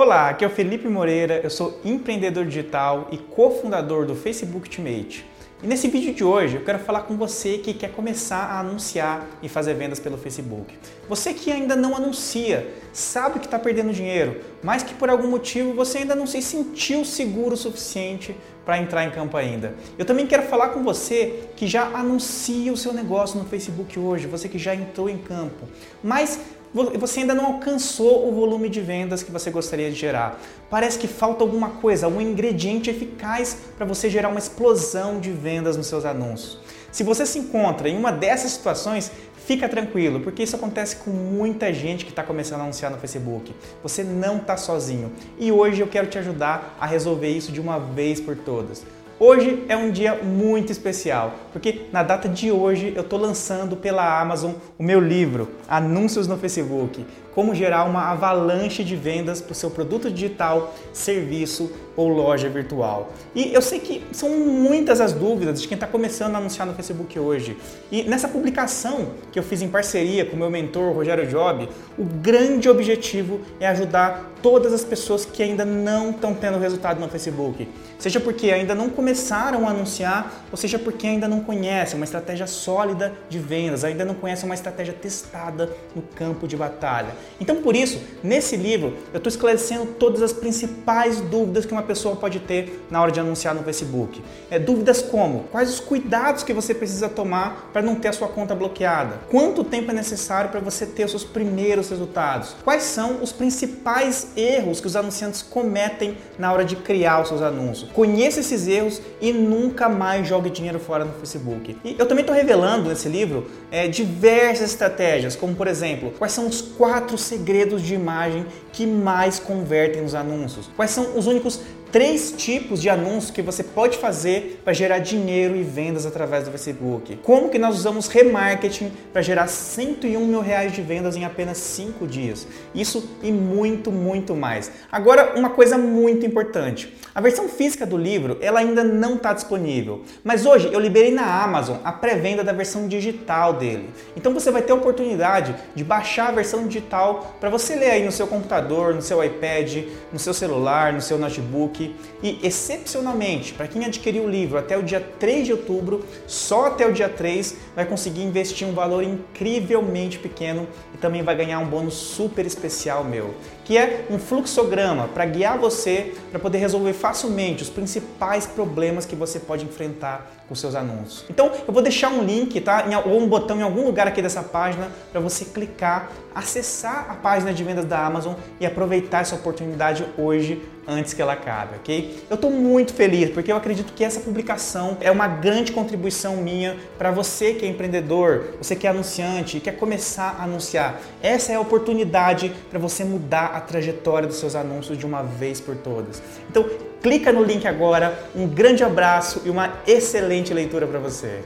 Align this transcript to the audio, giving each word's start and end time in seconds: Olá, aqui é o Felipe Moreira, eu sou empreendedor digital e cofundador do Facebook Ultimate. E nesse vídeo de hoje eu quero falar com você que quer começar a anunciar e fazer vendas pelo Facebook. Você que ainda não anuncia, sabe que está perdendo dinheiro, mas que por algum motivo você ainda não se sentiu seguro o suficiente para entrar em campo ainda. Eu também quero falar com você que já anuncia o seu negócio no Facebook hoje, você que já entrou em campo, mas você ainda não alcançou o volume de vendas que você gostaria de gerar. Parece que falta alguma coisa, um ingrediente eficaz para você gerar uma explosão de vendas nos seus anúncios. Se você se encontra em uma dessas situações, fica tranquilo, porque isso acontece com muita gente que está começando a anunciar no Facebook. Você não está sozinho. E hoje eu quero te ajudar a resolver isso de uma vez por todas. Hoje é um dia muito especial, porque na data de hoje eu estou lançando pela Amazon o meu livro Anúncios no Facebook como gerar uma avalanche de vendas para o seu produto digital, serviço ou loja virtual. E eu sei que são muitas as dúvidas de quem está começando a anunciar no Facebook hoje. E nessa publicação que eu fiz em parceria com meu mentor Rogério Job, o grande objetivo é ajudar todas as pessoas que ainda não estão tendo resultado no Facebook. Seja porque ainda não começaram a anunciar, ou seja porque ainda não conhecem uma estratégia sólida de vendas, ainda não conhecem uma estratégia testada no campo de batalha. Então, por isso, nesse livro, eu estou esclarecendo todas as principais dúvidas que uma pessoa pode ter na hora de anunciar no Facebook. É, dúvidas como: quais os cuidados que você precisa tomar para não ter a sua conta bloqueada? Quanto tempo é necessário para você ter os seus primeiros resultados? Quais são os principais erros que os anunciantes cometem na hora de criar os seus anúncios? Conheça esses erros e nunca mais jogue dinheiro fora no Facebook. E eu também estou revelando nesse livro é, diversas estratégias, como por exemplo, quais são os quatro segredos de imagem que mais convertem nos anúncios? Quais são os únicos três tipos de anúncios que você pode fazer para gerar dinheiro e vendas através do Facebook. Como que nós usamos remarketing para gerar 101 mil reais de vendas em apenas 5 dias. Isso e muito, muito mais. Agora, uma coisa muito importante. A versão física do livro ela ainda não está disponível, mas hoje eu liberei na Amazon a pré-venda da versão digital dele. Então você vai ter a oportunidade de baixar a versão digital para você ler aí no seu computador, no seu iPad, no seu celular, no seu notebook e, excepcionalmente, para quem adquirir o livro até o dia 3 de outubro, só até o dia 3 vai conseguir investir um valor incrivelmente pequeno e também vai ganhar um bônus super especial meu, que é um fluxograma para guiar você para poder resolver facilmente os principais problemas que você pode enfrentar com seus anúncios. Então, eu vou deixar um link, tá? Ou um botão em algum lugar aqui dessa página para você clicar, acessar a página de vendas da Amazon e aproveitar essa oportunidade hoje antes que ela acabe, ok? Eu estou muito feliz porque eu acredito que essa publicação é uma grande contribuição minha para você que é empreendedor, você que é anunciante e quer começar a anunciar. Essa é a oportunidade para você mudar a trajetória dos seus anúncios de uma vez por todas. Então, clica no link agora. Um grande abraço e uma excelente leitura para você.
Olá, 0.00 0.28
aqui 0.28 0.44
é 0.44 0.46
o 0.46 0.50
Felipe 0.50 0.86
Moreira, 0.86 1.40
eu 1.42 1.50
sou 1.50 1.80
empreendedor 1.84 2.46
digital 2.46 3.08
e 3.10 3.18
cofundador 3.18 4.06
do 4.06 4.14
Facebook 4.14 4.68
Ultimate. 4.68 5.26
E 5.60 5.66
nesse 5.66 5.88
vídeo 5.88 6.14
de 6.14 6.22
hoje 6.22 6.54
eu 6.54 6.64
quero 6.64 6.78
falar 6.78 7.00
com 7.00 7.16
você 7.16 7.58
que 7.58 7.74
quer 7.74 7.90
começar 7.90 8.44
a 8.44 8.60
anunciar 8.60 9.26
e 9.42 9.48
fazer 9.48 9.74
vendas 9.74 9.98
pelo 9.98 10.16
Facebook. 10.16 10.72
Você 11.08 11.34
que 11.34 11.50
ainda 11.50 11.74
não 11.74 11.96
anuncia, 11.96 12.72
sabe 12.92 13.40
que 13.40 13.46
está 13.46 13.58
perdendo 13.58 13.92
dinheiro, 13.92 14.40
mas 14.62 14.84
que 14.84 14.94
por 14.94 15.10
algum 15.10 15.26
motivo 15.26 15.74
você 15.74 15.98
ainda 15.98 16.14
não 16.14 16.28
se 16.28 16.40
sentiu 16.42 17.04
seguro 17.04 17.54
o 17.54 17.56
suficiente 17.56 18.36
para 18.64 18.78
entrar 18.78 19.04
em 19.04 19.10
campo 19.10 19.36
ainda. 19.36 19.74
Eu 19.98 20.04
também 20.04 20.28
quero 20.28 20.44
falar 20.44 20.68
com 20.68 20.84
você 20.84 21.48
que 21.56 21.66
já 21.66 21.86
anuncia 21.86 22.72
o 22.72 22.76
seu 22.76 22.92
negócio 22.92 23.36
no 23.36 23.46
Facebook 23.46 23.98
hoje, 23.98 24.28
você 24.28 24.48
que 24.48 24.60
já 24.60 24.76
entrou 24.76 25.10
em 25.10 25.18
campo, 25.18 25.66
mas 26.04 26.38
você 26.72 27.20
ainda 27.20 27.34
não 27.34 27.46
alcançou 27.46 28.28
o 28.28 28.32
volume 28.32 28.68
de 28.68 28.80
vendas 28.80 29.22
que 29.22 29.32
você 29.32 29.50
gostaria 29.50 29.90
de 29.90 29.96
gerar. 29.96 30.38
Parece 30.68 30.98
que 30.98 31.08
falta 31.08 31.42
alguma 31.42 31.70
coisa, 31.70 32.08
um 32.08 32.20
ingrediente 32.20 32.90
eficaz 32.90 33.56
para 33.76 33.86
você 33.86 34.10
gerar 34.10 34.28
uma 34.28 34.38
explosão 34.38 35.18
de 35.18 35.30
vendas 35.30 35.76
nos 35.76 35.86
seus 35.86 36.04
anúncios. 36.04 36.58
Se 36.92 37.02
você 37.02 37.24
se 37.26 37.38
encontra 37.38 37.88
em 37.88 37.96
uma 37.96 38.10
dessas 38.10 38.52
situações, 38.52 39.10
fica 39.46 39.66
tranquilo, 39.66 40.20
porque 40.20 40.42
isso 40.42 40.56
acontece 40.56 40.96
com 40.96 41.10
muita 41.10 41.72
gente 41.72 42.04
que 42.04 42.10
está 42.10 42.22
começando 42.22 42.60
a 42.60 42.64
anunciar 42.64 42.90
no 42.90 42.98
Facebook. 42.98 43.54
Você 43.82 44.04
não 44.04 44.36
está 44.36 44.58
sozinho. 44.58 45.10
E 45.38 45.50
hoje 45.50 45.80
eu 45.80 45.86
quero 45.86 46.06
te 46.06 46.18
ajudar 46.18 46.76
a 46.78 46.86
resolver 46.86 47.30
isso 47.30 47.50
de 47.50 47.60
uma 47.60 47.78
vez 47.78 48.20
por 48.20 48.36
todas. 48.36 48.84
Hoje 49.20 49.64
é 49.68 49.76
um 49.76 49.90
dia 49.90 50.14
muito 50.14 50.70
especial, 50.70 51.34
porque 51.52 51.86
na 51.92 52.04
data 52.04 52.28
de 52.28 52.52
hoje 52.52 52.92
eu 52.94 53.02
estou 53.02 53.18
lançando 53.18 53.76
pela 53.76 54.20
Amazon 54.20 54.52
o 54.78 54.82
meu 54.84 55.00
livro 55.00 55.48
Anúncios 55.68 56.28
no 56.28 56.36
Facebook 56.36 57.04
como 57.38 57.54
gerar 57.54 57.84
uma 57.84 58.10
avalanche 58.10 58.82
de 58.82 58.96
vendas 58.96 59.40
para 59.40 59.52
o 59.52 59.54
seu 59.54 59.70
produto 59.70 60.10
digital, 60.10 60.74
serviço 60.92 61.70
ou 61.96 62.08
loja 62.08 62.48
virtual. 62.48 63.12
E 63.32 63.54
eu 63.54 63.62
sei 63.62 63.78
que 63.78 64.04
são 64.10 64.28
muitas 64.28 65.00
as 65.00 65.12
dúvidas 65.12 65.62
de 65.62 65.68
quem 65.68 65.76
está 65.76 65.86
começando 65.86 66.34
a 66.34 66.38
anunciar 66.38 66.66
no 66.66 66.74
Facebook 66.74 67.16
hoje. 67.16 67.56
E 67.92 68.02
nessa 68.02 68.26
publicação 68.26 69.10
que 69.30 69.38
eu 69.38 69.42
fiz 69.44 69.62
em 69.62 69.68
parceria 69.68 70.24
com 70.24 70.36
meu 70.36 70.50
mentor 70.50 70.92
Rogério 70.92 71.28
Job, 71.28 71.68
o 71.96 72.04
grande 72.04 72.68
objetivo 72.68 73.40
é 73.60 73.68
ajudar 73.68 74.32
todas 74.42 74.72
as 74.72 74.84
pessoas 74.84 75.24
que 75.24 75.42
ainda 75.42 75.64
não 75.64 76.10
estão 76.10 76.34
tendo 76.34 76.58
resultado 76.58 77.00
no 77.00 77.08
Facebook. 77.08 77.68
Seja 77.98 78.20
porque 78.20 78.50
ainda 78.50 78.74
não 78.74 78.88
começaram 78.88 79.66
a 79.66 79.70
anunciar, 79.70 80.44
ou 80.50 80.56
seja 80.56 80.78
porque 80.78 81.06
ainda 81.06 81.26
não 81.26 81.40
conhecem 81.40 81.96
uma 81.96 82.04
estratégia 82.04 82.46
sólida 82.46 83.12
de 83.28 83.38
vendas, 83.38 83.82
ainda 83.82 84.04
não 84.04 84.14
conhecem 84.14 84.44
uma 84.44 84.54
estratégia 84.54 84.94
testada 84.94 85.68
no 85.94 86.02
campo 86.02 86.46
de 86.46 86.56
batalha. 86.56 87.08
Então, 87.40 87.56
por 87.62 87.76
isso, 87.76 88.00
nesse 88.22 88.56
livro, 88.56 88.94
eu 89.12 89.18
estou 89.18 89.28
esclarecendo 89.28 89.86
todas 89.98 90.22
as 90.22 90.32
principais 90.32 91.20
dúvidas 91.20 91.64
que 91.64 91.72
uma 91.72 91.82
pessoa 91.82 92.16
pode 92.16 92.40
ter 92.40 92.84
na 92.90 93.00
hora 93.00 93.12
de 93.12 93.20
anunciar 93.20 93.54
no 93.54 93.62
Facebook. 93.62 94.22
É, 94.50 94.58
dúvidas 94.58 95.02
como: 95.02 95.44
quais 95.50 95.70
os 95.70 95.80
cuidados 95.80 96.42
que 96.42 96.52
você 96.52 96.74
precisa 96.74 97.08
tomar 97.08 97.70
para 97.72 97.82
não 97.82 97.94
ter 97.94 98.08
a 98.08 98.12
sua 98.12 98.28
conta 98.28 98.54
bloqueada? 98.54 99.18
Quanto 99.30 99.64
tempo 99.64 99.90
é 99.90 99.94
necessário 99.94 100.50
para 100.50 100.60
você 100.60 100.86
ter 100.86 101.04
os 101.04 101.10
seus 101.10 101.24
primeiros 101.24 101.90
resultados? 101.90 102.56
Quais 102.64 102.82
são 102.84 103.22
os 103.22 103.32
principais 103.32 104.28
erros 104.36 104.80
que 104.80 104.86
os 104.86 104.96
anunciantes 104.96 105.42
cometem 105.42 106.16
na 106.38 106.52
hora 106.52 106.64
de 106.64 106.76
criar 106.76 107.20
os 107.20 107.28
seus 107.28 107.42
anúncios? 107.42 107.90
Conheça 107.92 108.40
esses 108.40 108.66
erros 108.66 109.00
e 109.20 109.32
nunca 109.32 109.88
mais 109.88 110.26
jogue 110.26 110.50
dinheiro 110.50 110.78
fora 110.78 111.04
no 111.04 111.12
Facebook. 111.14 111.76
E 111.84 111.96
eu 111.98 112.06
também 112.06 112.22
estou 112.22 112.34
revelando 112.34 112.88
nesse 112.88 113.08
livro 113.08 113.46
é, 113.70 113.88
diversas 113.88 114.70
estratégias, 114.70 115.36
como 115.36 115.54
por 115.54 115.66
exemplo, 115.66 116.12
quais 116.18 116.32
são 116.32 116.46
os 116.46 116.60
quatro 116.60 117.17
segredos 117.20 117.82
de 117.82 117.94
imagem 117.94 118.46
que 118.72 118.86
mais 118.86 119.38
convertem 119.38 120.02
nos 120.02 120.14
anúncios? 120.14 120.68
Quais 120.76 120.90
são 120.90 121.16
os 121.18 121.26
únicos 121.26 121.60
três 121.90 122.32
tipos 122.32 122.80
de 122.80 122.88
anúncios 122.88 123.30
que 123.30 123.42
você 123.42 123.62
pode 123.62 123.98
fazer 123.98 124.60
para 124.64 124.72
gerar 124.72 124.98
dinheiro 124.98 125.56
e 125.56 125.62
vendas 125.62 126.04
através 126.04 126.44
do 126.44 126.50
Facebook. 126.50 127.16
Como 127.22 127.48
que 127.48 127.58
nós 127.58 127.76
usamos 127.76 128.08
remarketing 128.08 128.92
para 129.12 129.22
gerar 129.22 129.48
101 129.48 130.26
mil 130.26 130.40
reais 130.40 130.72
de 130.72 130.82
vendas 130.82 131.16
em 131.16 131.24
apenas 131.24 131.58
5 131.58 132.06
dias. 132.06 132.46
Isso 132.74 133.08
e 133.22 133.32
muito, 133.32 133.90
muito 133.90 134.34
mais. 134.34 134.70
Agora, 134.90 135.34
uma 135.36 135.50
coisa 135.50 135.78
muito 135.78 136.26
importante. 136.26 136.94
A 137.14 137.20
versão 137.20 137.48
física 137.48 137.84
do 137.84 137.96
livro 137.96 138.38
ela 138.40 138.60
ainda 138.60 138.84
não 138.84 139.14
está 139.14 139.32
disponível, 139.32 140.02
mas 140.22 140.46
hoje 140.46 140.70
eu 140.72 140.78
liberei 140.78 141.10
na 141.10 141.42
Amazon 141.42 141.78
a 141.82 141.90
pré-venda 141.90 142.44
da 142.44 142.52
versão 142.52 142.86
digital 142.86 143.54
dele. 143.54 143.90
Então 144.16 144.32
você 144.32 144.50
vai 144.50 144.62
ter 144.62 144.72
a 144.72 144.76
oportunidade 144.76 145.54
de 145.74 145.82
baixar 145.82 146.28
a 146.28 146.32
versão 146.32 146.66
digital 146.66 147.36
para 147.40 147.50
você 147.50 147.74
ler 147.74 147.90
aí 147.90 148.04
no 148.04 148.12
seu 148.12 148.26
computador, 148.26 148.94
no 148.94 149.02
seu 149.02 149.22
iPad, 149.24 149.84
no 150.12 150.18
seu 150.18 150.34
celular, 150.34 150.92
no 150.92 151.00
seu 151.00 151.18
notebook 151.18 151.77
e, 152.22 152.38
excepcionalmente, 152.42 153.52
para 153.54 153.68
quem 153.68 153.84
adquirir 153.84 154.20
o 154.20 154.28
livro 154.28 154.58
até 154.58 154.76
o 154.76 154.82
dia 154.82 155.00
3 155.18 155.46
de 155.46 155.52
outubro, 155.52 156.04
só 156.26 156.66
até 156.66 156.86
o 156.86 156.92
dia 156.92 157.08
3 157.08 157.56
vai 157.74 157.84
conseguir 157.84 158.22
investir 158.22 158.66
um 158.66 158.72
valor 158.72 159.02
incrivelmente 159.02 160.18
pequeno 160.18 160.66
e 160.94 160.98
também 160.98 161.22
vai 161.22 161.36
ganhar 161.36 161.58
um 161.60 161.66
bônus 161.66 161.94
super 161.94 162.44
especial 162.44 163.04
meu, 163.04 163.34
que 163.64 163.76
é 163.76 164.06
um 164.10 164.18
fluxograma 164.18 165.08
para 165.08 165.24
guiar 165.24 165.58
você 165.58 166.14
para 166.30 166.38
poder 166.38 166.58
resolver 166.58 166.92
facilmente 166.92 167.62
os 167.62 167.70
principais 167.70 168.46
problemas 168.46 169.06
que 169.06 169.14
você 169.14 169.38
pode 169.38 169.64
enfrentar 169.64 170.32
com 170.48 170.54
seus 170.54 170.74
anúncios. 170.74 171.26
Então, 171.28 171.52
eu 171.66 171.72
vou 171.72 171.82
deixar 171.82 172.08
um 172.10 172.24
link, 172.24 172.58
tá? 172.60 172.84
Ou 173.04 173.20
um 173.20 173.28
botão 173.28 173.58
em 173.58 173.62
algum 173.62 173.84
lugar 173.84 174.08
aqui 174.08 174.22
dessa 174.22 174.42
página 174.42 174.90
para 175.12 175.20
você 175.20 175.44
clicar, 175.44 176.10
acessar 176.34 177.06
a 177.10 177.14
página 177.14 177.52
de 177.52 177.62
vendas 177.62 177.84
da 177.84 178.04
Amazon 178.04 178.34
e 178.58 178.64
aproveitar 178.64 179.20
essa 179.20 179.34
oportunidade 179.34 180.06
hoje 180.16 180.62
antes 180.86 181.12
que 181.12 181.20
ela 181.20 181.34
acabe, 181.34 181.67
ok? 181.76 182.24
Eu 182.28 182.34
estou 182.34 182.50
muito 182.50 182.94
feliz 182.94 183.30
porque 183.30 183.50
eu 183.50 183.56
acredito 183.56 183.92
que 183.92 184.04
essa 184.04 184.20
publicação 184.20 184.96
é 185.00 185.10
uma 185.10 185.28
grande 185.28 185.72
contribuição 185.72 186.36
minha 186.36 186.76
para 186.96 187.10
você 187.10 187.54
que 187.54 187.64
é 187.64 187.68
empreendedor, 187.68 188.56
você 188.60 188.74
que 188.74 188.86
é 188.86 188.90
anunciante 188.90 189.56
e 189.56 189.60
quer 189.60 189.76
começar 189.76 190.36
a 190.38 190.44
anunciar. 190.44 191.00
Essa 191.22 191.52
é 191.52 191.54
a 191.56 191.60
oportunidade 191.60 192.52
para 192.70 192.78
você 192.78 193.04
mudar 193.04 193.46
a 193.54 193.60
trajetória 193.60 194.28
dos 194.28 194.38
seus 194.38 194.54
anúncios 194.54 194.96
de 194.96 195.06
uma 195.06 195.22
vez 195.22 195.60
por 195.60 195.76
todas. 195.76 196.22
Então, 196.50 196.68
clica 197.02 197.32
no 197.32 197.42
link 197.42 197.66
agora. 197.66 198.18
Um 198.34 198.46
grande 198.46 198.82
abraço 198.82 199.42
e 199.44 199.50
uma 199.50 199.74
excelente 199.86 200.52
leitura 200.52 200.86
para 200.86 200.98
você. 200.98 201.42